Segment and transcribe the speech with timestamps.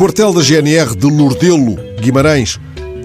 [0.00, 2.58] quartel da GNR de Lourdelo, Guimarães,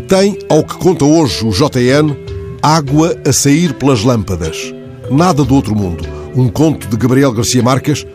[0.08, 2.16] tem, ao que conta hoje o JN,
[2.62, 4.74] água a sair pelas lâmpadas.
[5.12, 6.06] Nada do outro mundo.
[6.34, 8.08] Um conto de Gabriel Garcia Marques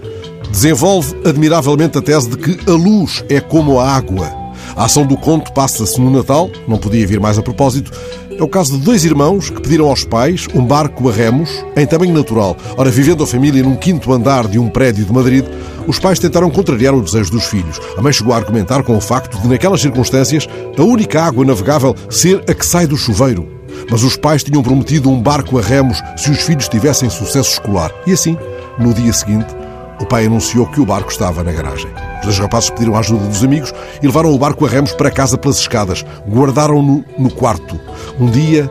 [0.51, 4.33] desenvolve admiravelmente a tese de que a luz é como a água.
[4.75, 7.93] A ação do conto passa-se no Natal, não podia vir mais a propósito.
[8.39, 11.87] É o caso de dois irmãos que pediram aos pais um barco a remos em
[11.87, 12.57] tamanho natural.
[12.77, 15.45] Ora, vivendo a família num quinto andar de um prédio de Madrid,
[15.87, 17.81] os pais tentaram contrariar o desejo dos filhos.
[17.97, 21.95] A mãe chegou a argumentar com o facto de, naquelas circunstâncias, a única água navegável
[22.09, 23.49] ser a que sai do chuveiro.
[23.91, 27.91] Mas os pais tinham prometido um barco a remos se os filhos tivessem sucesso escolar.
[28.07, 28.37] E assim,
[28.79, 29.55] no dia seguinte,
[30.01, 31.91] o pai anunciou que o barco estava na garagem.
[32.21, 33.73] Os dois rapazes pediram a ajuda dos amigos
[34.03, 36.05] e levaram o barco a remos para casa pelas escadas.
[36.29, 37.79] Guardaram-no no quarto.
[38.19, 38.71] Um dia,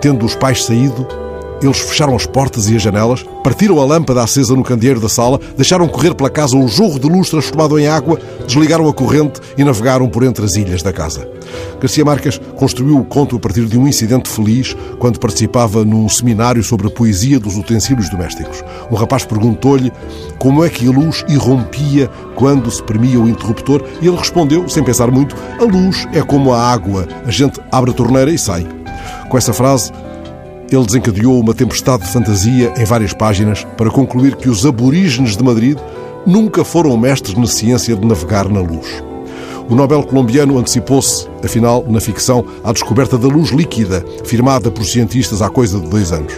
[0.00, 1.06] tendo os pais saído,
[1.62, 5.40] eles fecharam as portas e as janelas, partiram a lâmpada acesa no candeeiro da sala,
[5.56, 9.64] deixaram correr pela casa um jorro de luz transformado em água, desligaram a corrente e
[9.64, 11.28] navegaram por entre as ilhas da casa.
[11.80, 16.62] Garcia Marques construiu o conto a partir de um incidente feliz quando participava num seminário
[16.62, 18.62] sobre a poesia dos utensílios domésticos.
[18.90, 19.92] Um rapaz perguntou-lhe
[20.38, 24.82] como é que a luz irrompia quando se premia o interruptor e ele respondeu, sem
[24.82, 28.66] pensar muito: A luz é como a água, a gente abre a torneira e sai.
[29.28, 29.92] Com essa frase,
[30.70, 35.44] ele desencadeou uma tempestade de fantasia em várias páginas para concluir que os aborígenes de
[35.44, 35.78] Madrid
[36.26, 39.02] nunca foram mestres na ciência de navegar na luz.
[39.68, 45.42] O Nobel colombiano antecipou-se, afinal, na ficção, à descoberta da luz líquida, firmada por cientistas
[45.42, 46.32] há coisa de dois anos.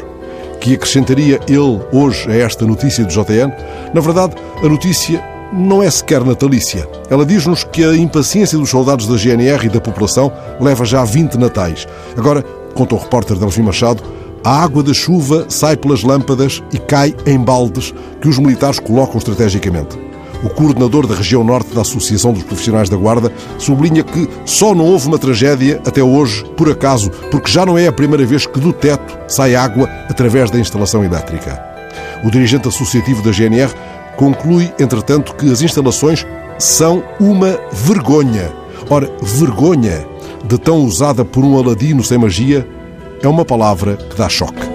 [0.61, 3.53] Que acrescentaria ele hoje a esta notícia do JN?
[3.95, 6.89] Na verdade, a notícia não é sequer natalícia.
[7.11, 11.37] Ela diz-nos que a impaciência dos soldados da GNR e da população leva já 20
[11.37, 11.87] natais.
[12.17, 12.43] Agora,
[12.75, 14.03] conta o repórter Delfim Machado,
[14.49, 19.19] a água da chuva sai pelas lâmpadas e cai em baldes que os militares colocam
[19.19, 19.99] estrategicamente.
[20.43, 24.87] O coordenador da região norte da Associação dos Profissionais da Guarda sublinha que só não
[24.87, 28.59] houve uma tragédia até hoje, por acaso, porque já não é a primeira vez que
[28.59, 31.63] do teto sai água através da instalação elétrica.
[32.25, 33.71] O dirigente associativo da GNR
[34.17, 36.27] conclui, entretanto, que as instalações
[36.59, 38.51] são uma vergonha.
[38.89, 40.07] Ora, vergonha
[40.43, 42.67] de tão usada por um aladino sem magia
[43.23, 44.68] é uma palavra que dá choque.